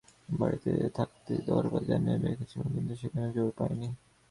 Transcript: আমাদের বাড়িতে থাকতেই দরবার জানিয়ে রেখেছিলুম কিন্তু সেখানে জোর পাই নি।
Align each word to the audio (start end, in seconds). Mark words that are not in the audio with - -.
আমাদের 0.03 0.39
বাড়িতে 0.39 0.71
থাকতেই 0.97 1.41
দরবার 1.47 1.83
জানিয়ে 1.85 2.17
রেখেছিলুম 2.25 2.67
কিন্তু 2.75 2.93
সেখানে 2.95 3.27
জোর 3.31 3.49
পাই 3.57 3.73
নি। 3.73 3.89